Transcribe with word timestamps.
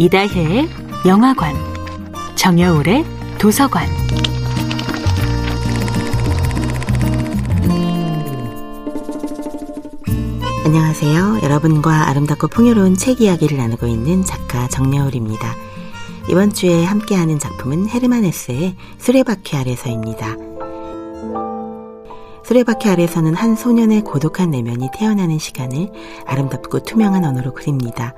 이다혜의 0.00 0.68
영화관, 1.06 1.56
정여울의 2.36 3.04
도서관. 3.36 3.88
안녕하세요. 10.64 11.40
여러분과 11.42 12.08
아름답고 12.10 12.46
풍요로운 12.46 12.94
책 12.94 13.20
이야기를 13.20 13.56
나누고 13.56 13.88
있는 13.88 14.24
작가 14.24 14.68
정여울입니다. 14.68 15.56
이번 16.30 16.52
주에 16.52 16.84
함께하는 16.84 17.40
작품은 17.40 17.88
헤르만 17.88 18.22
헤스의 18.22 18.76
수레바퀴 18.98 19.56
아래서입니다. 19.56 20.36
수레바퀴 22.44 22.88
아래서는 22.88 23.34
한 23.34 23.56
소년의 23.56 24.02
고독한 24.02 24.52
내면이 24.52 24.90
태어나는 24.94 25.40
시간을 25.40 25.90
아름답고 26.24 26.84
투명한 26.84 27.24
언어로 27.24 27.52
그립니다. 27.52 28.14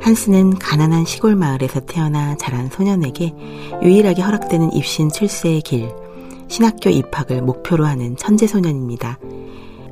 한스는 0.00 0.58
가난한 0.58 1.04
시골 1.04 1.34
마을에서 1.34 1.80
태어나 1.80 2.36
자란 2.36 2.70
소년에게 2.70 3.34
유일하게 3.82 4.22
허락되는 4.22 4.72
입신 4.72 5.10
출세의 5.10 5.62
길, 5.62 5.90
신학교 6.48 6.90
입학을 6.90 7.42
목표로 7.42 7.84
하는 7.84 8.16
천재 8.16 8.46
소년입니다. 8.46 9.18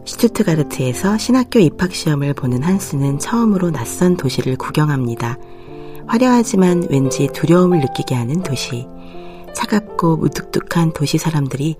슈투트가르트에서 0.04 1.18
신학교 1.18 1.58
입학 1.58 1.92
시험을 1.92 2.34
보는 2.34 2.62
한스는 2.62 3.18
처음으로 3.18 3.70
낯선 3.70 4.16
도시를 4.16 4.56
구경합니다. 4.56 5.38
화려하지만 6.06 6.86
왠지 6.90 7.28
두려움을 7.32 7.80
느끼게 7.80 8.14
하는 8.14 8.42
도시. 8.42 8.86
차갑고 9.54 10.16
무뚝뚝한 10.18 10.92
도시 10.92 11.16
사람들이 11.16 11.76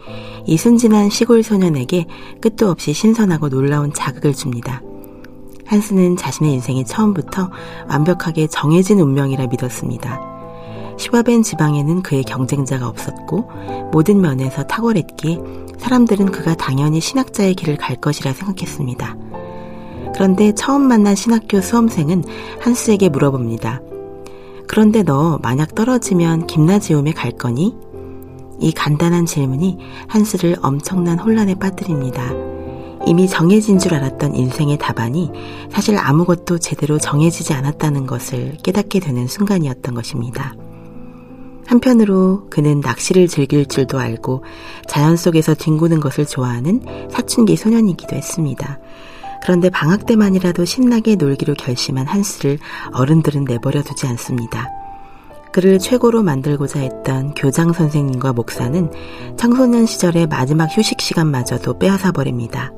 이 0.47 0.57
순진한 0.57 1.11
시골 1.11 1.43
소년에게 1.43 2.07
끝도 2.41 2.71
없이 2.71 2.93
신선하고 2.93 3.49
놀라운 3.49 3.93
자극을 3.93 4.33
줍니다. 4.33 4.81
한스는 5.67 6.17
자신의 6.17 6.53
인생이 6.55 6.85
처음부터 6.85 7.51
완벽하게 7.89 8.47
정해진 8.47 9.01
운명이라 9.01 9.47
믿었습니다. 9.47 10.21
시바벤 10.97 11.43
지방에는 11.43 12.03
그의 12.03 12.23
경쟁자가 12.23 12.89
없었고 12.89 13.51
모든 13.93 14.21
면에서 14.21 14.63
탁월했기에 14.65 15.39
사람들은 15.79 16.31
그가 16.31 16.55
당연히 16.55 17.01
신학자의 17.01 17.55
길을 17.55 17.77
갈 17.77 17.97
것이라 17.97 18.33
생각했습니다. 18.33 19.17
그런데 20.15 20.55
처음 20.55 20.83
만난 20.83 21.15
신학교 21.15 21.61
수험생은 21.61 22.25
한스에게 22.61 23.09
물어봅니다. 23.09 23.81
그런데 24.69 25.03
너 25.03 25.39
만약 25.43 25.75
떨어지면 25.75 26.47
김나지움에 26.47 27.13
갈 27.13 27.33
거니? 27.33 27.77
이 28.61 28.73
간단한 28.73 29.27
질문이 29.27 29.79
한스를 30.07 30.57
엄청난 30.63 31.19
혼란에 31.19 31.55
빠뜨립니다. 31.55 32.54
이미 33.07 33.29
정해진 33.29 33.79
줄 33.79 33.95
알았던 33.95 34.35
인생의 34.35 34.79
답안이 34.79 35.31
사실 35.71 35.99
아무것도 35.99 36.59
제대로 36.59 36.99
정해지지 36.99 37.53
않았다는 37.53 38.07
것을 38.07 38.57
깨닫게 38.63 39.01
되는 39.01 39.27
순간이었던 39.27 39.95
것입니다. 39.95 40.55
한편으로 41.67 42.47
그는 42.51 42.81
낚시를 42.81 43.27
즐길 43.27 43.67
줄도 43.67 43.99
알고 43.99 44.45
자연 44.87 45.17
속에서 45.17 45.55
뒹구는 45.55 46.01
것을 46.01 46.27
좋아하는 46.27 46.83
사춘기 47.11 47.57
소년이기도 47.57 48.17
했습니다. 48.17 48.79
그런데 49.43 49.69
방학 49.69 50.07
때만이라도 50.07 50.65
신나게 50.65 51.17
놀기로 51.17 51.55
결심한 51.55 52.07
한스를 52.07 52.59
어른들은 52.93 53.45
내버려 53.45 53.83
두지 53.83 54.07
않습니다. 54.07 54.69
그를 55.53 55.79
최고로 55.79 56.23
만들고자 56.23 56.81
했던 56.81 57.33
교장 57.35 57.73
선생님과 57.73 58.33
목사는 58.33 58.91
청소년 59.37 59.87
시절의 59.87 60.27
마지막 60.27 60.67
휴식 60.67 61.01
시간마저도 61.01 61.79
빼앗아 61.79 62.13
버립니다. 62.13 62.73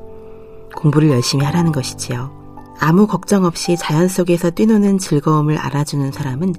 공부를 0.77 1.09
열심히 1.09 1.43
하라는 1.45 1.71
것이지요. 1.71 2.31
아무 2.79 3.07
걱정 3.07 3.43
없이 3.45 3.75
자연 3.75 4.07
속에서 4.07 4.51
뛰노는 4.51 4.99
즐거움을 4.99 5.57
알아주는 5.57 6.11
사람은 6.11 6.53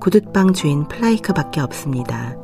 구둣방 0.00 0.52
주인 0.52 0.86
플라이크밖에 0.86 1.60
없습니다. 1.60 2.36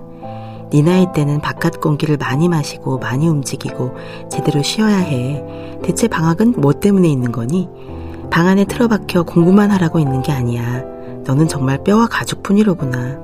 네 0.70 0.82
나이 0.82 1.06
때는 1.12 1.40
바깥 1.40 1.80
공기를 1.80 2.16
많이 2.16 2.48
마시고 2.48 2.98
많이 2.98 3.28
움직이고 3.28 3.94
제대로 4.30 4.62
쉬어야 4.62 4.96
해. 4.96 5.44
대체 5.82 6.08
방학은 6.08 6.54
뭐 6.58 6.72
때문에 6.72 7.08
있는 7.08 7.30
거니? 7.30 7.68
방 8.30 8.46
안에 8.46 8.64
틀어박혀 8.64 9.22
공부만 9.22 9.70
하라고 9.70 9.98
있는 9.98 10.22
게 10.22 10.32
아니야. 10.32 10.82
너는 11.24 11.48
정말 11.48 11.82
뼈와 11.84 12.06
가죽뿐이로구나. 12.08 13.18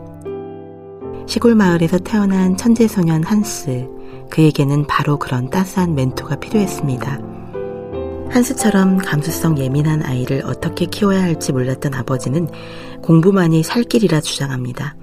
시골 1.27 1.55
마을에서 1.55 1.99
태어난 1.99 2.57
천재 2.57 2.87
소년 2.87 3.23
한스. 3.25 3.89
그에게는 4.31 4.87
바로 4.87 5.19
그런 5.19 5.49
따스한 5.49 5.95
멘토가 5.95 6.37
필요했습니다. 6.37 7.34
한스처럼 8.34 8.99
감수성 8.99 9.59
예민한 9.59 10.05
아이를 10.05 10.43
어떻게 10.45 10.87
키워야 10.87 11.22
할지 11.22 11.53
몰랐던 11.53 11.95
아버지는 11.95 12.49
공부만이 13.00 13.62
살 13.62 13.84
길이라 13.84 14.21
주장합니다. 14.21 14.97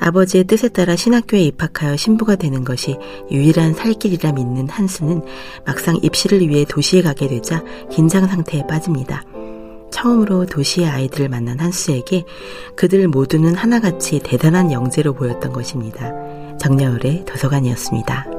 아버지의 0.00 0.42
뜻에 0.44 0.68
따라 0.68 0.96
신학교에 0.96 1.40
입학하여 1.40 1.96
신부가 1.96 2.34
되는 2.34 2.64
것이 2.64 2.96
유일한 3.30 3.74
살 3.74 3.92
길이라 3.92 4.32
믿는 4.32 4.68
한스는 4.68 5.22
막상 5.64 5.96
입시를 6.02 6.40
위해 6.40 6.64
도시에 6.68 7.00
가게 7.00 7.28
되자 7.28 7.62
긴장 7.92 8.26
상태에 8.26 8.66
빠집니다. 8.66 9.22
처음으로 9.92 10.46
도시의 10.46 10.88
아이들을 10.88 11.28
만난 11.28 11.60
한스에게 11.60 12.24
그들 12.74 13.06
모두는 13.06 13.54
하나같이 13.54 14.18
대단한 14.18 14.72
영재로 14.72 15.12
보였던 15.12 15.52
것입니다. 15.52 16.10
정여울의 16.58 17.24
도서관이었습니다. 17.24 18.31